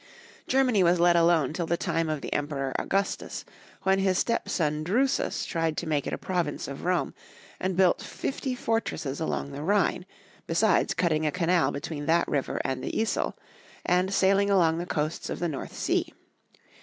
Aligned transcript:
Germany 0.47 0.81
was 0.81 0.99
let 0.99 1.15
alone 1.15 1.53
till 1.53 1.67
the 1.67 1.77
time 1.77 2.09
of 2.09 2.21
the 2.21 2.33
Em 2.33 2.47
peror 2.47 2.73
Augustus, 2.79 3.45
when 3.83 3.99
his 3.99 4.17
step 4.17 4.49
son 4.49 4.83
Drusus 4.83 5.45
tried 5.45 5.77
to 5.77 5.85
make 5.87 6.07
it 6.07 6.13
a 6.13 6.17
province 6.17 6.67
of 6.67 6.85
Rome, 6.85 7.13
and 7.59 7.77
built 7.77 8.01
fifty 8.01 8.55
for 8.55 8.81
tresses 8.81 9.19
along 9.21 9.51
the 9.51 9.61
Rhine, 9.61 10.07
besides 10.47 10.95
cutting 10.95 11.27
a 11.27 11.31
canal 11.31 11.69
be 11.69 11.81
tween 11.81 12.07
that 12.07 12.27
river 12.27 12.59
and 12.65 12.83
the 12.83 12.91
Yssel, 12.99 13.35
and 13.85 14.11
sailing 14.11 14.49
along 14.49 14.79
the 14.79 14.87
coasts 14.87 15.29
of 15.29 15.37
the 15.37 15.47
North 15.47 15.75
sea. 15.75 16.11